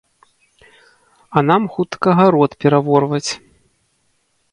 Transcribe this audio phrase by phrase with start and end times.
[1.37, 3.31] А нам хутка гарод пераворваць.